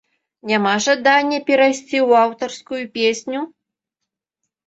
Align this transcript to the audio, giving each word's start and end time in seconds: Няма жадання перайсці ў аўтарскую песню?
Няма 0.51 0.69
жадання 0.85 1.39
перайсці 1.49 1.97
ў 2.07 2.23
аўтарскую 2.23 2.81
песню? 2.97 3.39